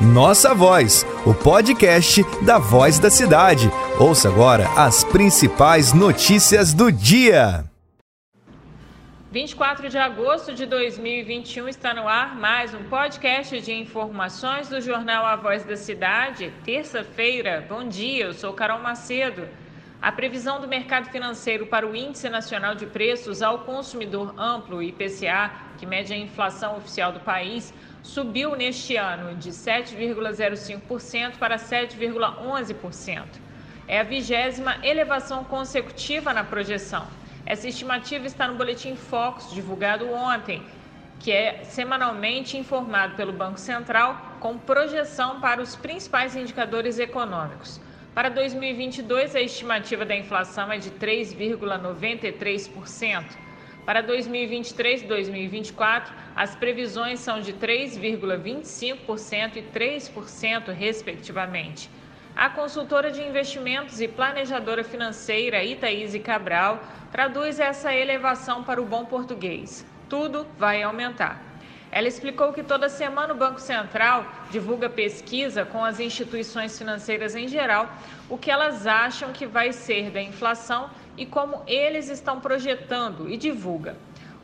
[0.00, 3.70] Nossa Voz, o podcast da Voz da Cidade.
[3.98, 7.64] Ouça agora as principais notícias do dia.
[9.32, 15.24] 24 de agosto de 2021 está no ar mais um podcast de informações do jornal
[15.24, 16.52] A Voz da Cidade.
[16.62, 19.48] Terça-feira, bom dia, eu sou Carol Macedo.
[20.00, 25.50] A previsão do mercado financeiro para o Índice Nacional de Preços ao Consumidor Amplo, IPCA,
[25.78, 27.72] que mede a inflação oficial do país,
[28.06, 33.24] subiu neste ano de 7,05% para 7,11%.
[33.88, 37.06] É a vigésima elevação consecutiva na projeção.
[37.44, 40.62] Essa estimativa está no Boletim Focus, divulgado ontem,
[41.18, 47.80] que é semanalmente informado pelo Banco Central com projeção para os principais indicadores econômicos.
[48.14, 53.45] Para 2022, a estimativa da inflação é de 3,93%.
[53.86, 61.88] Para 2023 e 2024, as previsões são de 3,25% e 3%, respectivamente.
[62.34, 66.82] A consultora de investimentos e planejadora financeira Itaíse Cabral
[67.12, 69.86] traduz essa elevação para o bom português.
[70.08, 71.40] Tudo vai aumentar.
[71.92, 77.46] Ela explicou que toda semana o Banco Central divulga pesquisa com as instituições financeiras em
[77.46, 77.88] geral,
[78.28, 83.36] o que elas acham que vai ser da inflação e como eles estão projetando e
[83.36, 83.96] divulga.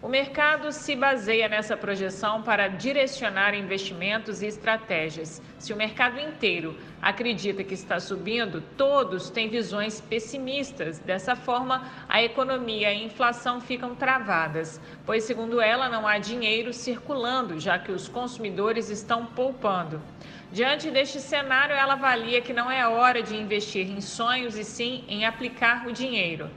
[0.02, 5.40] O mercado se baseia nessa projeção para direcionar investimentos e estratégias.
[5.60, 10.98] Se o mercado inteiro acredita que está subindo, todos têm visões pessimistas.
[10.98, 16.72] Dessa forma, a economia e a inflação ficam travadas, pois, segundo ela, não há dinheiro
[16.72, 20.02] circulando, já que os consumidores estão poupando.
[20.50, 25.04] Diante deste cenário, ela avalia que não é hora de investir em sonhos e sim
[25.06, 26.50] em aplicar o dinheiro.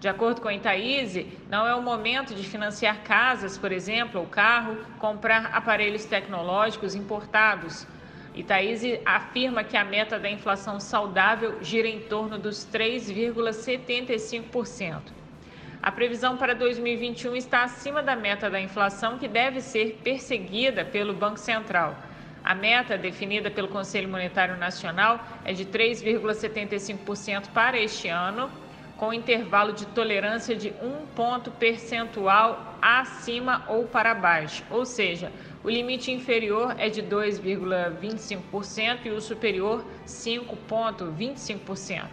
[0.00, 4.26] De acordo com a Itaíse, não é o momento de financiar casas, por exemplo, ou
[4.26, 7.86] carro, comprar aparelhos tecnológicos importados.
[8.34, 15.02] Itaíse afirma que a meta da inflação saudável gira em torno dos 3,75%.
[15.82, 21.12] A previsão para 2021 está acima da meta da inflação, que deve ser perseguida pelo
[21.12, 21.94] Banco Central.
[22.42, 28.50] A meta, definida pelo Conselho Monetário Nacional, é de 3,75% para este ano
[29.00, 35.32] com intervalo de tolerância de um ponto percentual acima ou para baixo, ou seja,
[35.64, 42.08] o limite inferior é de 2,25% e o superior 5,25%.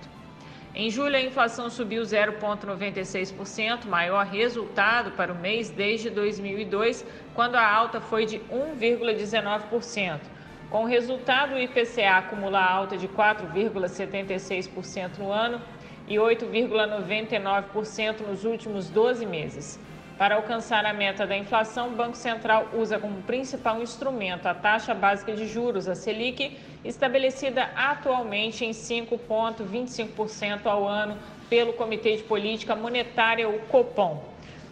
[0.73, 7.05] Em julho, a inflação subiu 0,96%, maior resultado para o mês desde 2002,
[7.35, 10.21] quando a alta foi de 1,19%.
[10.69, 15.61] Com o resultado, o IPCA acumula alta de 4,76% no ano
[16.07, 19.77] e 8,99% nos últimos 12 meses.
[20.17, 24.95] Para alcançar a meta da inflação, o Banco Central usa como principal instrumento a taxa
[24.95, 31.15] básica de juros, a Selic, estabelecida atualmente em 5,25% ao ano
[31.47, 34.23] pelo Comitê de Política Monetária, o Copom.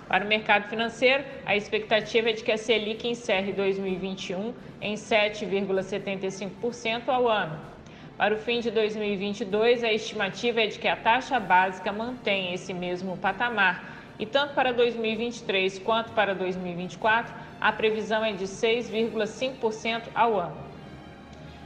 [0.08, 7.08] Para o mercado financeiro, a expectativa é de que a Selic encerre 2021 em 7,75%
[7.08, 7.75] ao ano.
[8.18, 12.74] Para o fim de 2022, a estimativa é de que a taxa básica mantenha esse
[12.74, 13.84] mesmo patamar.
[14.18, 20.56] E tanto para 2023 quanto para 2024, a previsão é de 6,5% ao ano.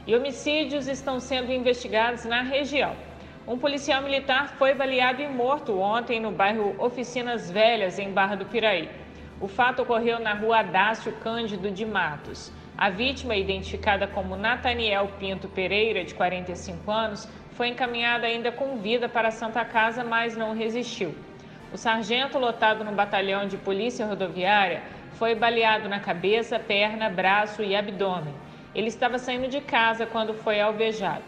[0.04, 2.96] E homicídios estão sendo investigados na região.
[3.46, 8.46] Um policial militar foi baleado e morto ontem no bairro Oficinas Velhas, em Barra do
[8.46, 8.90] Piraí.
[9.40, 12.52] O fato ocorreu na rua Adácio Cândido de Matos.
[12.80, 19.06] A vítima, identificada como Nathaniel Pinto Pereira, de 45 anos, foi encaminhada ainda com vida
[19.06, 21.14] para a Santa Casa, mas não resistiu.
[21.74, 24.82] O sargento, lotado no batalhão de polícia rodoviária,
[25.18, 28.32] foi baleado na cabeça, perna, braço e abdômen.
[28.74, 31.24] Ele estava saindo de casa quando foi alvejado.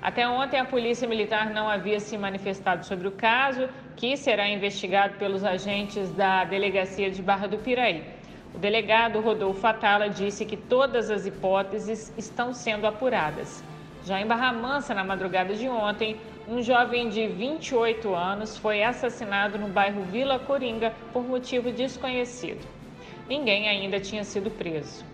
[0.00, 5.18] Até ontem, a Polícia Militar não havia se manifestado sobre o caso, que será investigado
[5.18, 8.19] pelos agentes da Delegacia de Barra do Piraí.
[8.54, 13.62] O delegado Rodolfo Atala disse que todas as hipóteses estão sendo apuradas.
[14.04, 16.16] Já em Barra Mansa, na madrugada de ontem,
[16.48, 22.66] um jovem de 28 anos foi assassinado no bairro Vila Coringa por motivo desconhecido.
[23.28, 25.04] Ninguém ainda tinha sido preso.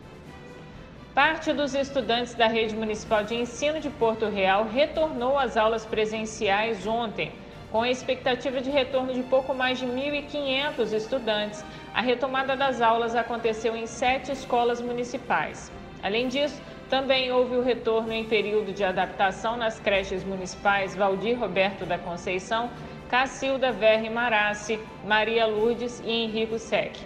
[1.15, 6.87] Parte dos estudantes da Rede Municipal de Ensino de Porto Real retornou às aulas presenciais
[6.87, 7.33] ontem.
[7.73, 11.65] Com a expectativa de retorno de pouco mais de 1.500 estudantes,
[11.97, 15.73] a retomada das aulas aconteceu em sete escolas municipais.
[16.03, 16.61] Além disso,
[16.91, 22.69] também houve o retorno em período de adaptação nas creches municipais Valdir Roberto da Conceição,
[23.09, 26.99] Cacilda Verre Marassi, Maria Lourdes e Henrico Sec.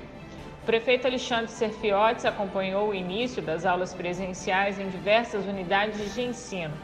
[0.60, 6.74] O prefeito Alexandre Serfiotes acompanhou o início das aulas presenciais em diversas unidades de ensino.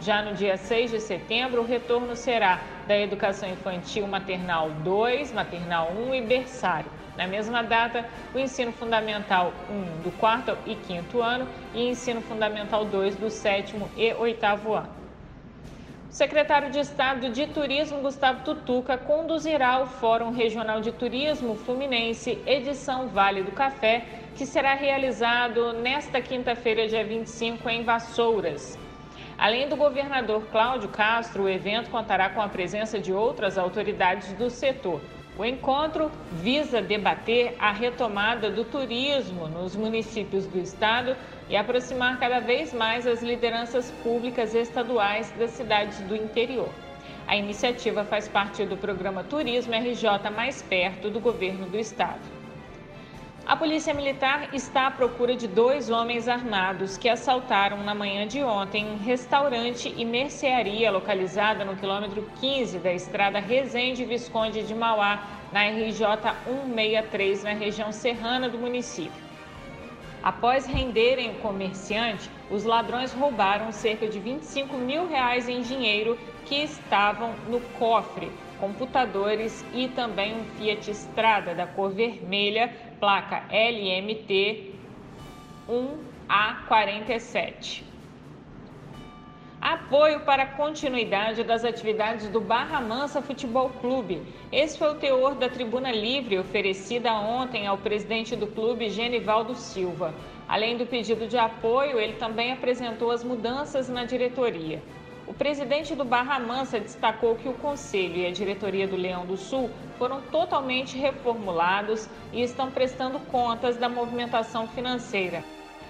[0.00, 5.90] Já no dia 6 de setembro, o retorno será da Educação Infantil Maternal 2, Maternal
[5.92, 6.90] 1 e Berçário.
[7.16, 12.84] Na mesma data, o Ensino Fundamental 1 do quarto e quinto ano e Ensino Fundamental
[12.84, 14.94] 2 do sétimo e oitavo ano.
[16.10, 22.38] O secretário de Estado de Turismo, Gustavo Tutuca, conduzirá o Fórum Regional de Turismo Fluminense,
[22.46, 24.04] edição Vale do Café,
[24.36, 28.85] que será realizado nesta quinta-feira, dia 25, em Vassouras.
[29.38, 34.48] Além do governador Cláudio Castro, o evento contará com a presença de outras autoridades do
[34.48, 35.00] setor.
[35.38, 41.14] O encontro visa debater a retomada do turismo nos municípios do estado
[41.50, 46.70] e aproximar cada vez mais as lideranças públicas estaduais das cidades do interior.
[47.26, 52.45] A iniciativa faz parte do programa Turismo RJ Mais Perto do governo do estado.
[53.46, 58.42] A Polícia Militar está à procura de dois homens armados que assaltaram na manhã de
[58.42, 65.22] ontem um restaurante e mercearia localizada no quilômetro 15 da estrada Resende Visconde de Mauá,
[65.52, 66.00] na RJ
[66.44, 69.22] 163, na região serrana do município.
[70.24, 76.64] Após renderem o comerciante, os ladrões roubaram cerca de 25 mil reais em dinheiro que
[76.64, 78.28] estavam no cofre,
[78.58, 84.72] computadores e também um Fiat Strada da cor vermelha, placa LMT
[85.68, 87.84] 1A47.
[89.60, 94.22] Apoio para a continuidade das atividades do Barra Mansa Futebol Clube.
[94.52, 100.14] Esse foi o teor da tribuna livre oferecida ontem ao presidente do clube, Genivaldo Silva.
[100.46, 104.80] Além do pedido de apoio, ele também apresentou as mudanças na diretoria.
[105.26, 109.36] O presidente do Barra Mansa destacou que o conselho e a diretoria do Leão do
[109.36, 109.68] Sul
[109.98, 115.42] foram totalmente reformulados e estão prestando contas da movimentação financeira.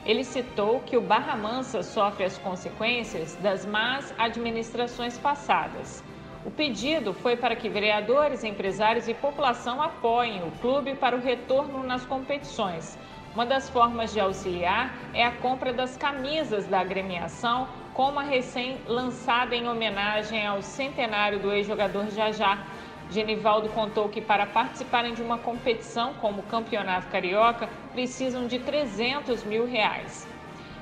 [0.06, 6.02] Ele citou que o Barra Mansa sofre as consequências das más administrações passadas.
[6.46, 11.82] O pedido foi para que vereadores, empresários e população apoiem o clube para o retorno
[11.82, 12.96] nas competições.
[13.34, 19.56] Uma das formas de auxiliar é a compra das camisas da agremiação, como a recém-lançada
[19.56, 22.62] em homenagem ao centenário do ex-jogador Jajá,
[23.10, 29.44] Genivaldo contou que para participarem de uma competição como o Campeonato Carioca, precisam de 300
[29.44, 30.28] mil reais.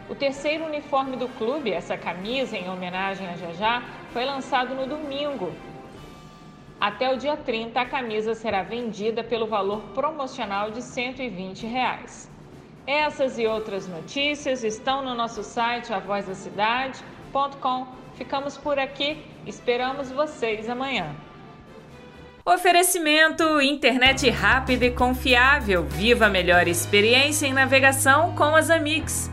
[0.08, 5.52] O terceiro uniforme do clube, essa camisa em homenagem a Jajá, foi lançado no domingo.
[6.80, 12.34] Até o dia 30, a camisa será vendida pelo valor promocional de 120 reais.
[12.87, 17.87] Essas e outras notícias estão no nosso site avozdacidade.com.
[18.14, 21.14] Ficamos por aqui, esperamos vocês amanhã.
[22.47, 25.85] Oferecimento internet rápida e confiável.
[25.85, 29.31] Viva a melhor experiência em navegação com as Amix.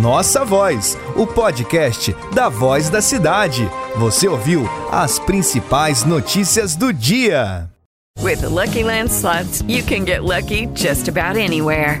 [0.00, 3.68] Nossa Voz, o podcast da Voz da Cidade.
[3.96, 7.68] Você ouviu as principais notícias do dia.
[8.22, 12.00] With the Lucky Land slots, you can get lucky just about anywhere.